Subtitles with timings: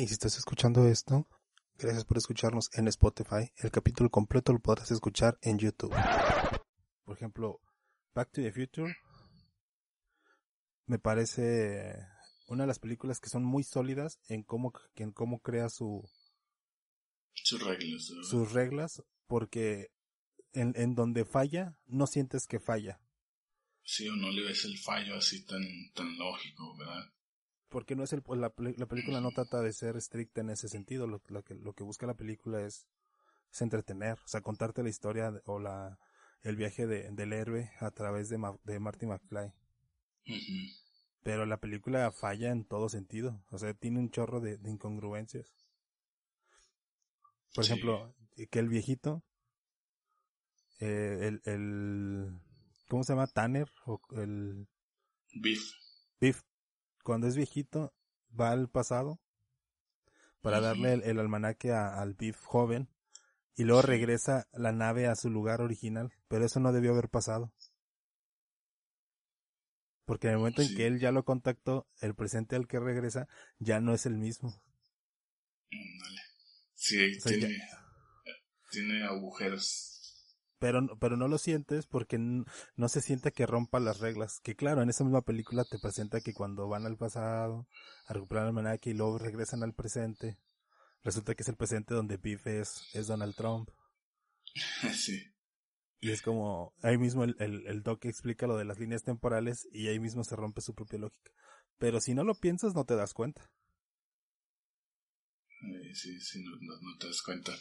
[0.00, 1.26] Hey, si estás escuchando esto,
[1.76, 3.50] gracias por escucharnos en Spotify.
[3.56, 5.92] El capítulo completo lo podrás escuchar en YouTube.
[7.04, 7.60] Por ejemplo,
[8.14, 8.96] Back to the Future
[10.86, 11.96] me parece
[12.46, 16.08] una de las películas que son muy sólidas en cómo, en cómo crea su,
[17.32, 18.06] sus reglas.
[18.30, 19.90] Sus reglas, porque
[20.52, 23.00] en, en donde falla, no sientes que falla.
[23.82, 25.60] Sí, o no le ves el fallo así tan,
[25.92, 27.17] tan lógico, ¿verdad?
[27.68, 31.06] Porque no es el, la, la, película no trata de ser estricta en ese sentido,
[31.06, 32.86] lo, lo, que, lo que busca la película es,
[33.52, 35.98] es entretener, o sea, contarte la historia o la,
[36.42, 39.52] el viaje de, del héroe a través de, de Marty McFly.
[41.22, 45.52] Pero la película falla en todo sentido, o sea, tiene un chorro de, de incongruencias.
[47.54, 48.14] Por ejemplo,
[48.50, 49.24] que el viejito,
[50.80, 52.40] eh, el, el,
[52.88, 53.26] ¿cómo se llama?
[53.26, 54.68] Tanner, o el...
[55.34, 55.60] Beef.
[56.20, 56.42] Beef
[57.08, 57.94] cuando es viejito,
[58.38, 59.18] va al pasado
[60.42, 62.90] para darle el, almanaque al Biff joven
[63.56, 67.50] y luego regresa la nave a su lugar original, pero eso no debió haber pasado.
[70.04, 73.26] Porque en el momento en que él ya lo contactó, el presente al que regresa
[73.58, 74.60] ya no es el mismo.
[76.74, 77.56] Sí, tiene,
[78.70, 79.97] tiene agujeros
[80.58, 84.40] pero, pero no lo sientes porque no, se siente que rompa las reglas.
[84.40, 87.68] Que claro, en esa misma película te presenta que cuando van al pasado
[88.06, 90.38] a recuperar el almanaque y luego regresan al presente,
[91.02, 93.70] resulta que es el presente donde Biff es, es Donald Trump.
[94.94, 95.34] Sí.
[96.00, 99.68] Y es como, ahí mismo el, el, el doc explica lo de las líneas temporales
[99.72, 101.32] y ahí mismo se rompe su propia lógica.
[101.78, 103.50] Pero si no lo piensas, no te das cuenta.
[105.92, 107.52] Sí, sí, no, no te das cuenta.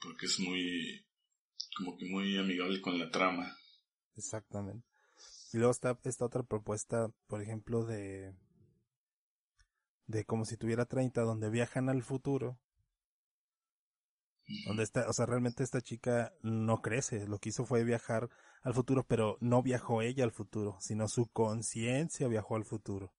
[0.00, 1.07] Porque es muy,
[1.76, 3.56] como que muy amigable con la trama.
[4.16, 4.86] Exactamente.
[5.52, 8.34] Y luego está esta otra propuesta, por ejemplo, de
[10.08, 12.58] de como si tuviera 30, donde viajan al futuro.
[14.66, 18.30] Donde está, o sea, realmente esta chica no crece, lo que hizo fue viajar
[18.62, 23.12] al futuro, pero no viajó ella al futuro, sino su conciencia viajó al futuro.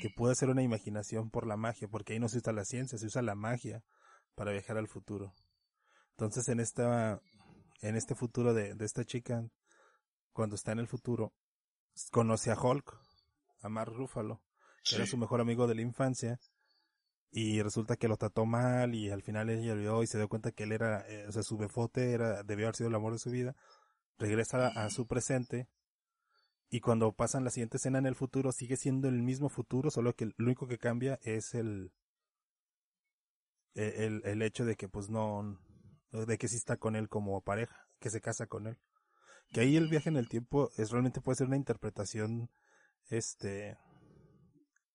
[0.00, 2.96] Que puede ser una imaginación por la magia, porque ahí no se usa la ciencia,
[2.96, 3.82] se usa la magia
[4.36, 5.34] para viajar al futuro.
[6.18, 7.22] Entonces en esta,
[7.80, 9.48] en este futuro de, de esta chica,
[10.32, 11.32] cuando está en el futuro,
[12.10, 12.98] conoce a Hulk,
[13.60, 14.42] a Mark Ruffalo,
[14.82, 16.40] que era su mejor amigo de la infancia,
[17.30, 20.50] y resulta que lo trató mal y al final ella vio y se dio cuenta
[20.50, 23.20] que él era, eh, o sea, su befote era, debió haber sido el amor de
[23.20, 23.54] su vida,
[24.18, 25.68] regresa a, su presente
[26.68, 30.16] y cuando pasan la siguiente escena en el futuro sigue siendo el mismo futuro, solo
[30.16, 31.92] que lo único que cambia es el,
[33.74, 35.60] e, el, el hecho de que pues no,
[36.10, 38.78] de que sí está con él como pareja, que se casa con él.
[39.52, 42.50] Que ahí el viaje en el tiempo es realmente puede ser una interpretación,
[43.08, 43.78] este,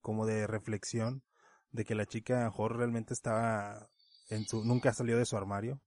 [0.02, 1.24] como de reflexión,
[1.72, 3.90] de que la chica mejor realmente estaba
[4.30, 5.82] en su, nunca salió de su armario.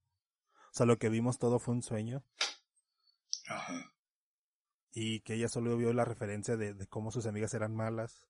[0.70, 2.25] O sea, lo que vimos todo fue un sueño.
[3.48, 3.92] Ajá.
[4.92, 8.26] Y que ella solo vio la referencia de, de cómo sus amigas eran malas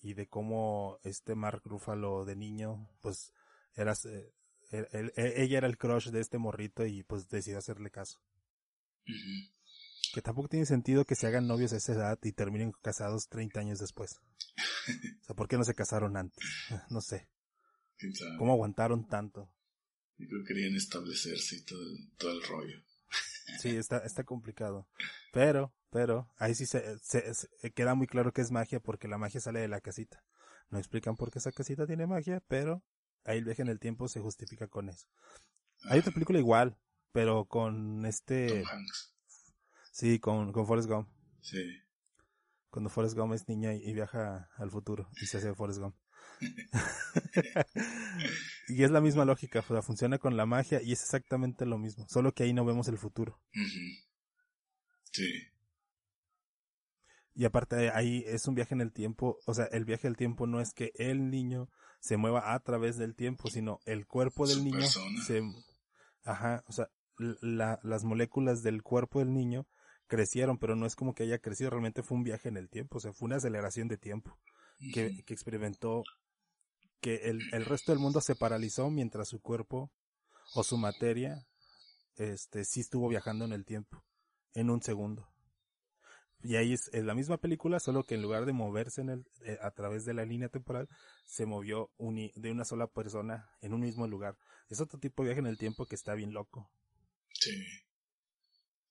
[0.00, 3.32] y de cómo este Mark Ruffalo de niño, pues,
[3.74, 4.33] era, eh,
[4.70, 8.20] e, ella era el crush de este morrito y pues decidió hacerle caso.
[10.12, 13.60] Que tampoco tiene sentido que se hagan novios a esa edad y terminen casados 30
[13.60, 14.20] años después.
[15.22, 16.44] o sea, ¿por qué no se casaron antes?
[16.90, 17.28] No sé.
[18.38, 19.50] ¿Cómo aguantaron tanto?
[20.18, 22.78] Yo creo que querían establecerse y todo, el rollo.
[23.60, 24.88] sí, está, está complicado.
[25.32, 29.40] Pero, pero, ahí sí se, se, queda muy claro que es magia porque la magia
[29.40, 30.22] sale de la casita.
[30.70, 32.82] No explican por qué esa casita tiene magia, pero
[33.24, 35.08] ahí el viaje en el tiempo se justifica con eso.
[35.84, 36.76] Hay otra película igual,
[37.12, 38.48] pero con este...
[38.48, 39.14] Tom Hanks.
[39.92, 41.08] Sí, con, con Forrest Gump.
[41.40, 41.80] Sí.
[42.70, 45.96] Cuando Forrest Gump es niña y, viaja al futuro y se hace Forrest Gump.
[48.68, 51.78] y es la misma lógica, o sea, funciona con la magia y es exactamente lo
[51.78, 53.40] mismo, solo que ahí no vemos el futuro.
[55.12, 55.46] Sí.
[57.34, 60.48] Y aparte ahí es un viaje en el tiempo, o sea, el viaje del tiempo
[60.48, 61.70] no es que el niño
[62.04, 64.86] se mueva a través del tiempo, sino el cuerpo del niño
[65.26, 65.40] se,
[66.22, 69.66] ajá, o sea, la, las moléculas del cuerpo del niño
[70.06, 72.98] crecieron, pero no es como que haya crecido, realmente fue un viaje en el tiempo,
[72.98, 74.38] o sea, fue una aceleración de tiempo
[74.92, 76.02] que, que experimentó
[77.00, 79.90] que el, el resto del mundo se paralizó mientras su cuerpo
[80.54, 81.46] o su materia
[82.16, 84.04] este sí estuvo viajando en el tiempo
[84.52, 85.33] en un segundo.
[86.44, 89.58] Y ahí es, la misma película, solo que en lugar de moverse en el, eh,
[89.62, 90.88] a través de la línea temporal,
[91.24, 94.36] se movió de una sola persona en un mismo lugar.
[94.68, 96.70] Es otro tipo de viaje en el tiempo que está bien loco.
[97.32, 97.64] Sí.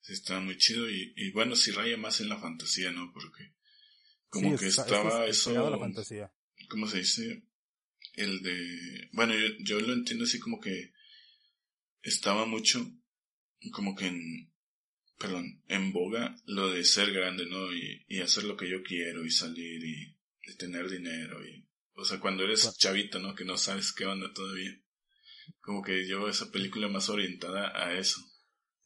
[0.07, 3.11] Está muy chido y, bueno, si raya más en la fantasía, ¿no?
[3.13, 3.53] Porque
[4.27, 5.69] como que estaba eso...
[5.69, 6.33] La fantasía.
[6.69, 7.43] ¿Cómo se dice?
[8.13, 10.91] el de, bueno, yo, yo lo entiendo así como que
[12.01, 12.91] estaba mucho,
[13.71, 14.52] como que en,
[15.17, 17.73] perdón, en boga lo de ser grande, ¿no?
[17.73, 22.03] Y, y hacer lo que yo quiero y salir y, y tener dinero y, o
[22.05, 23.35] sea, cuando eres chavito, ¿no?
[23.35, 24.71] Que no sabes qué onda todavía.
[25.61, 28.19] Como que yo esa película más orientada a eso.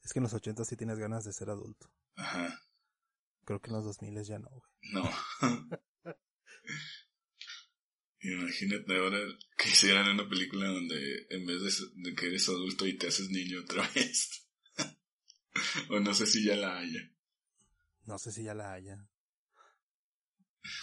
[0.02, 1.90] Es que en los 80 sí tienes ganas de ser adulto.
[2.16, 2.60] Ajá.
[3.44, 4.62] Creo que en los 2000 ya no, güey.
[4.92, 5.10] No.
[8.20, 9.18] Imagínate ahora
[9.56, 13.60] que hicieran una película donde en vez de, que eres adulto y te haces niño
[13.60, 14.47] otra vez.
[15.90, 17.10] o no sé si ya la haya.
[18.04, 19.08] No sé si ya la haya.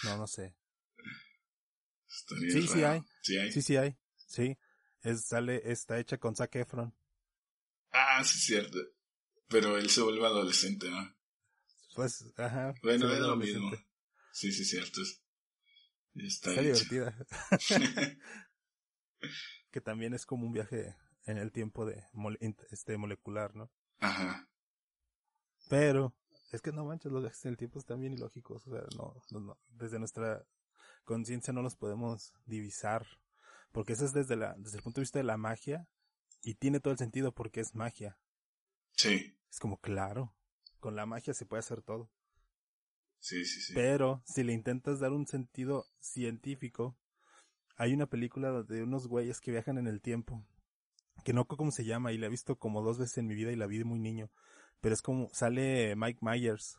[0.04, 0.56] No, no sé.
[2.06, 3.02] sí, sí hay.
[3.22, 3.52] Sí hay.
[3.52, 3.96] Sí, sí hay.
[4.16, 4.58] Sí.
[5.02, 6.94] Es, sale, está hecha con Zac Efron.
[7.92, 8.78] Ah, sí, cierto.
[9.48, 11.14] Pero él se vuelve adolescente, ¿no?
[11.94, 12.74] Pues, ajá.
[12.82, 13.70] Bueno, es lo mismo.
[14.32, 15.00] Sí, sí, cierto.
[16.14, 17.16] Está, divertida.
[19.70, 22.04] que también es como un viaje en el tiempo de
[22.70, 23.70] este molecular, ¿no?
[23.98, 24.48] Ajá.
[25.68, 26.14] Pero
[26.52, 29.14] es que no manches, los viajes en el tiempo están bien ilógicos, o sea, no,
[29.30, 30.44] no, desde nuestra
[31.04, 33.06] conciencia no los podemos divisar,
[33.72, 35.88] porque eso es desde la desde el punto de vista de la magia
[36.42, 38.18] y tiene todo el sentido porque es magia.
[38.92, 39.36] Sí.
[39.50, 40.34] Es como claro,
[40.80, 42.10] con la magia se puede hacer todo.
[43.18, 43.74] Sí, sí, sí.
[43.74, 46.96] Pero si le intentas dar un sentido científico,
[47.76, 50.46] hay una película de unos güeyes que viajan en el tiempo,
[51.24, 53.34] que no sé cómo se llama y la he visto como dos veces en mi
[53.34, 54.30] vida y la vi de muy niño,
[54.86, 56.78] pero es como sale Mike Myers,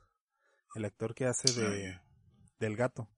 [0.75, 2.00] el actor que hace de
[2.57, 3.09] del gato.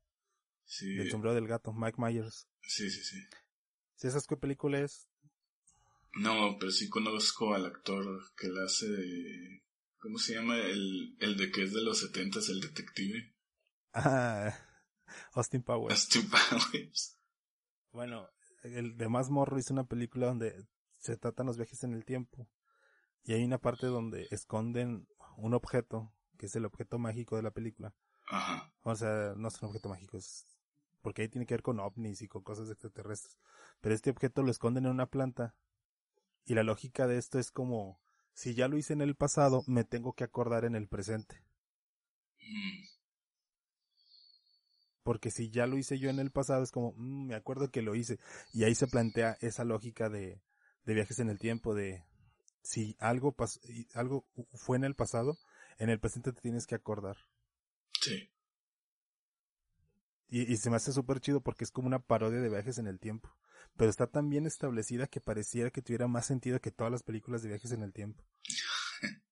[0.66, 0.96] Sí.
[0.96, 2.50] Del sombrero del gato, Mike Myers.
[2.64, 3.22] Sí, sí, sí.
[3.94, 5.08] ¿Sí sabes qué película es?
[6.14, 8.04] No, pero sí conozco al actor
[8.36, 9.62] que la hace de
[10.00, 13.36] ¿Cómo se llama el, el de que es de los setentas, el detective?
[13.94, 14.58] Ah,
[15.34, 15.94] Austin Powers.
[15.94, 17.16] Austin Powers.
[17.92, 18.28] Bueno,
[18.64, 22.50] el de Más Morro hizo una película donde se tratan los viajes en el tiempo.
[23.24, 25.08] Y hay una parte donde esconden
[25.38, 27.94] un objeto, que es el objeto mágico de la película.
[28.28, 28.74] Ajá.
[28.84, 30.46] O sea, no es un objeto mágico, es
[31.02, 33.38] porque ahí tiene que ver con ovnis y con cosas extraterrestres.
[33.82, 35.56] Pero este objeto lo esconden en una planta.
[36.46, 38.00] Y la lógica de esto es como
[38.34, 41.42] si ya lo hice en el pasado, me tengo que acordar en el presente.
[45.04, 47.82] Porque si ya lo hice yo en el pasado, es como, mm, me acuerdo que
[47.82, 48.20] lo hice.
[48.54, 50.42] Y ahí se plantea esa lógica de,
[50.86, 52.04] de viajes en el tiempo, de
[52.70, 53.36] si algo,
[53.94, 55.38] algo fue en el pasado,
[55.78, 57.18] en el presente te tienes que acordar.
[58.00, 58.30] Sí.
[60.28, 62.88] Y, y se me hace súper chido porque es como una parodia de viajes en
[62.88, 63.36] el tiempo
[63.78, 67.42] pero está tan bien establecida que pareciera que tuviera más sentido que todas las películas
[67.42, 68.24] de viajes en el tiempo.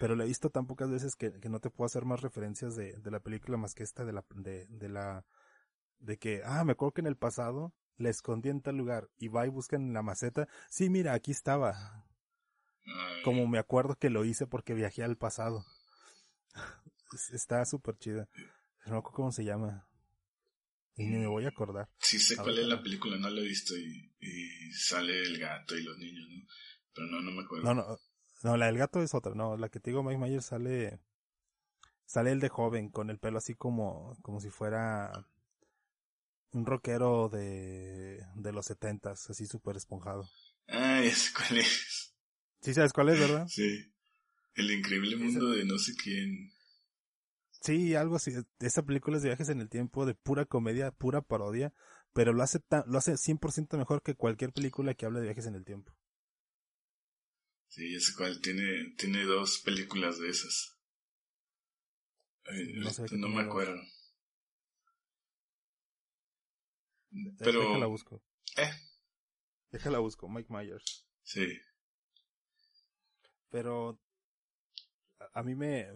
[0.00, 2.98] Pero la he visto tan pocas veces que, no te puedo hacer más referencias de,
[3.04, 5.24] la película más que esta de la, de, de la,
[6.00, 9.28] de que, ah, me acuerdo que en el pasado la escondí en tal lugar y
[9.28, 12.04] va y busca en la maceta, sí, mira, aquí estaba.
[13.24, 15.64] Como me acuerdo que lo hice porque viajé al pasado.
[17.32, 18.28] Está súper chida.
[18.86, 19.88] No me acuerdo cómo se llama.
[20.96, 21.88] Y ni me voy a acordar.
[21.98, 25.76] Sí sé cuál es la película, no la he visto y, y, sale el gato
[25.76, 26.44] y los niños, ¿no?
[26.92, 27.64] Pero no, no me acuerdo.
[27.64, 27.98] No, no,
[28.42, 31.00] no, la del gato es otra, no, la que te digo Mike Myers sale,
[32.04, 35.24] sale el de joven, con el pelo así como, como si fuera
[36.50, 40.28] un rockero de, de los setentas, así súper esponjado.
[40.66, 42.12] Ah, ya sé cuál es.
[42.60, 43.46] Sí sabes cuál es, ¿verdad?
[43.48, 43.92] Sí.
[44.54, 46.52] El increíble mundo de no sé quién.
[47.60, 48.32] Sí, algo así.
[48.60, 51.72] Esa película es de viajes en el tiempo, de pura comedia, pura parodia,
[52.12, 55.54] pero lo hace, lo hace 100% mejor que cualquier película que hable de viajes en
[55.54, 55.96] el tiempo.
[57.68, 60.78] Sí, ese cual tiene, tiene dos películas de esas.
[62.74, 63.80] no, sé no me acuerdo.
[67.38, 67.60] Pero...
[67.60, 68.22] Déjala busco.
[68.56, 68.70] ¿Eh?
[69.70, 71.06] Déjala busco, Mike Myers.
[71.22, 71.46] Sí.
[73.50, 73.98] Pero
[75.32, 75.88] a mí me,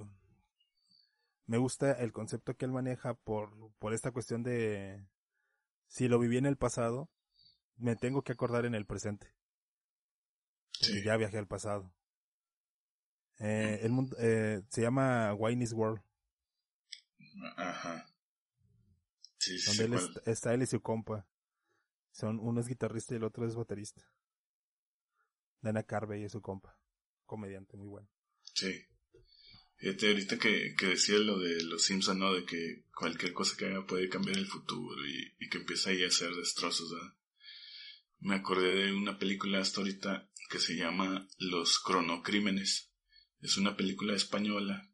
[1.46, 5.06] me gusta el concepto que él maneja por, por esta cuestión de
[5.88, 7.10] si lo viví en el pasado,
[7.76, 9.34] me tengo que acordar en el presente.
[10.72, 11.02] Sí.
[11.04, 11.92] Ya viajé al pasado.
[13.38, 16.02] Eh, el mundo, eh, se llama Wayne's World.
[17.56, 18.06] Ajá.
[19.38, 21.26] Sí, sí, donde él está él y su compa.
[22.12, 24.02] Son, uno es guitarrista y el otro es baterista.
[25.60, 26.78] Dana Carvey y su compa.
[27.32, 28.10] Comediante muy bueno.
[28.52, 28.84] Sí.
[29.76, 32.34] Fíjate, ahorita que, que decía lo de los Simpsons, ¿no?
[32.34, 36.08] De que cualquier cosa que haga puede cambiar el futuro y, que empieza ahí a
[36.08, 37.16] hacer destrozos, ¿verdad?
[38.20, 42.92] Me acordé de una película hasta ahorita que se llama Los Cronocrímenes.
[43.40, 44.92] Es una película española.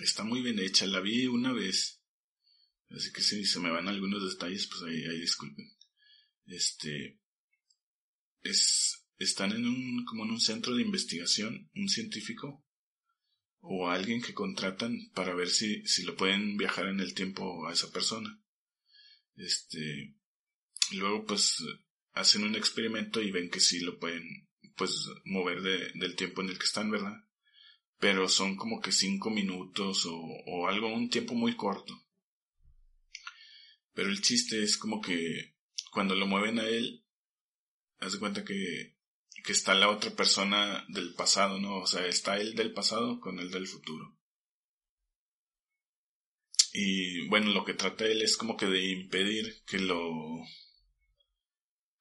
[0.00, 2.02] Está muy bien hecha, la vi una vez.
[2.90, 5.74] Así que si se me van algunos detalles, pues ahí disculpen.
[6.48, 7.18] este,
[8.42, 12.64] es, están en un, como en un centro de investigación, un científico,
[13.60, 17.72] o alguien que contratan para ver si, si lo pueden viajar en el tiempo a
[17.72, 18.40] esa persona.
[19.34, 20.14] Este,
[20.92, 21.64] luego pues
[22.12, 26.50] hacen un experimento y ven que sí lo pueden pues mover de, del tiempo en
[26.50, 27.16] el que están, ¿verdad?
[27.98, 31.94] Pero son como que cinco minutos o, o algo, un tiempo muy corto.
[33.94, 35.56] Pero el chiste es como que
[35.90, 37.04] cuando lo mueven a él,
[37.98, 38.95] haz de cuenta que
[39.46, 41.76] que está la otra persona del pasado, ¿no?
[41.76, 44.18] O sea, está el del pasado con el del futuro.
[46.72, 50.02] Y bueno, lo que trata él es como que de impedir que lo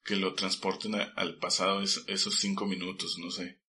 [0.03, 3.61] que lo transporten al pasado esos cinco minutos, no sé.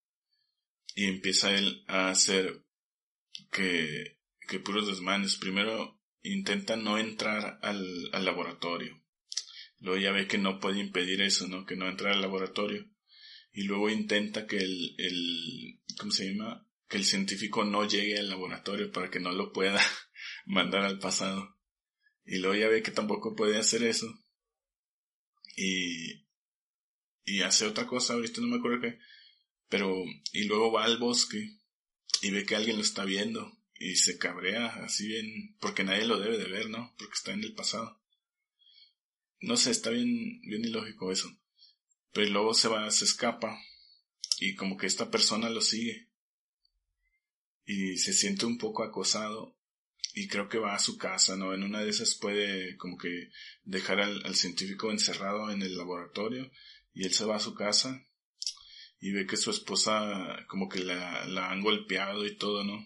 [0.95, 2.65] Y empieza él a hacer
[3.51, 4.17] que,
[4.65, 5.37] puros desmanes.
[5.37, 9.03] Primero intenta no entrar al, al laboratorio.
[9.79, 11.63] Luego ya ve que no puede impedir eso, ¿no?
[11.67, 12.96] Que no entra al laboratorio
[13.57, 16.69] y luego intenta que el, el, ¿cómo se llama?
[16.87, 19.81] Que el científico no llegue al laboratorio para que no lo pueda
[20.45, 21.57] mandar al pasado.
[22.23, 24.13] Y luego ya ve que tampoco puede hacer eso.
[25.55, 26.27] Y,
[27.25, 28.99] y hace otra cosa, ahorita no me acuerdo qué.
[29.69, 31.57] Pero, y luego va al bosque
[32.21, 36.19] y ve que alguien lo está viendo y se cabrea así bien, porque nadie lo
[36.19, 36.93] debe de ver, ¿no?
[36.99, 37.99] Porque está en el pasado.
[39.39, 41.35] No sé, está bien, bien ilógico eso.
[42.13, 43.59] Pero luego se va, se escapa
[44.39, 46.07] y como que esta persona lo sigue
[47.65, 49.57] y se siente un poco acosado
[50.13, 51.53] y creo que va a su casa, ¿no?
[51.53, 53.29] En una de esas puede como que
[53.63, 56.49] dejar al, científico encerrado en el laboratorio
[56.93, 58.03] y él se va a su casa
[58.99, 62.83] y ve que su esposa como que la, la han golpeado y todo, ¿no?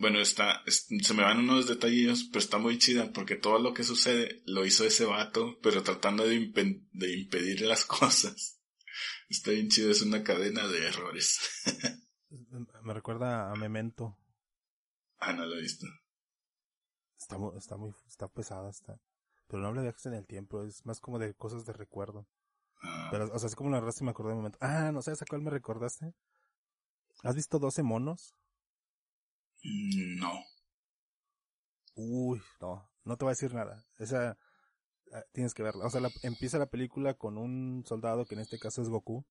[0.00, 3.84] Bueno, está, se me van unos detallitos, pero está muy chida porque todo lo que
[3.84, 6.38] sucede lo hizo ese vato, pero tratando de,
[6.92, 8.58] de impedir las cosas.
[9.28, 11.38] Está bien chido, es una cadena de errores.
[12.82, 14.16] me recuerda a Memento.
[15.18, 15.86] Ah, no lo he visto.
[17.18, 18.98] Está, está muy, está pesada, está.
[19.48, 22.26] Pero no habla de viajes en el tiempo, es más como de cosas de recuerdo.
[22.80, 23.08] Ah.
[23.10, 24.58] Pero, o sea, es como la raza me acordé de Memento.
[24.62, 26.14] Ah, no sabes a cuál me recordaste.
[27.22, 28.34] ¿Has visto 12 monos?
[29.62, 30.44] No.
[31.94, 33.84] Uy, no, no te voy a decir nada.
[33.98, 34.38] Esa
[35.12, 35.84] ah, tienes que verla.
[35.84, 39.24] O sea, empieza la película con un soldado que en este caso es Goku.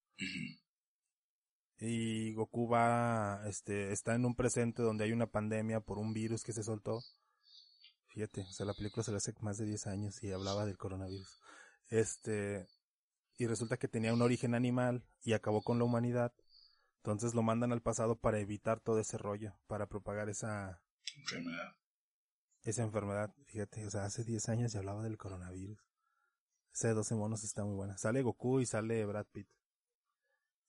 [1.79, 6.43] Y Goku va, este, está en un presente donde hay una pandemia por un virus
[6.43, 6.99] que se soltó.
[8.07, 10.77] Fíjate, o sea, la película se le hace más de 10 años y hablaba del
[10.77, 11.39] coronavirus.
[11.87, 12.67] Este,
[13.37, 16.33] y resulta que tenía un origen animal y acabó con la humanidad
[17.03, 20.81] entonces lo mandan al pasado para evitar todo ese rollo, para propagar esa
[21.15, 21.75] enfermedad.
[22.63, 25.79] Esa enfermedad, fíjate, o sea, hace 10 años ya hablaba del coronavirus.
[26.73, 27.97] Ese de 12 monos está muy buena.
[27.97, 29.47] Sale Goku y sale Brad Pitt.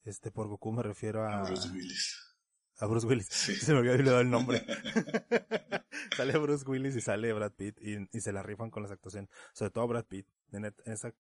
[0.05, 1.41] Este, por Goku me refiero a...
[1.41, 2.37] A Bruce Willis.
[2.79, 3.27] A Bruce Willis.
[3.29, 4.65] Se me olvidó el nombre.
[6.17, 9.31] sale Bruce Willis y sale Brad Pitt y, y, se la rifan con las actuaciones.
[9.53, 10.29] Sobre todo Brad Pitt.
[10.53, 11.13] En, en esa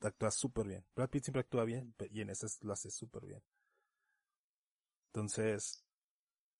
[0.00, 0.84] actúa súper bien.
[0.96, 3.42] Brad Pitt siempre actúa bien y en esa lo hace súper bien.
[5.16, 5.82] Entonces,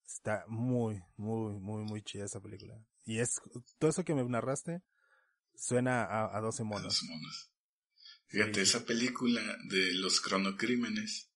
[0.03, 2.73] está muy, muy, muy, muy chida esa película.
[3.05, 3.39] Y es,
[3.77, 4.81] todo eso que me narraste,
[5.55, 7.03] suena a, a 12 monos.
[7.03, 7.51] monos.
[8.25, 11.29] Fíjate, esa película de los cronocrímenes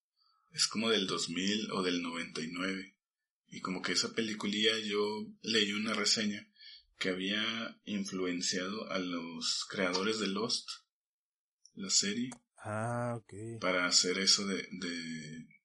[0.50, 2.98] es como del 2000 o del 99.
[3.50, 6.51] Y como que esa peliculilla yo leí una reseña
[6.98, 10.68] que había influenciado a los creadores de Lost,
[11.75, 12.32] la serie.
[12.58, 13.62] Ah, ok.
[13.62, 15.61] Para hacer eso de, de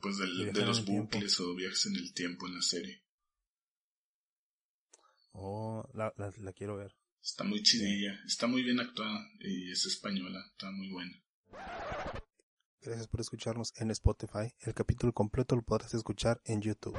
[0.00, 3.02] pues del, de los bucles o viajes en el tiempo en la serie.
[5.32, 6.94] Oh, la, la, quiero ver.
[7.22, 11.22] Está muy chidilla, está muy bien actuada y es española, está muy buena.
[12.80, 14.54] Gracias por escucharnos en Spotify.
[14.60, 16.96] El capítulo completo lo podrás escuchar en YouTube.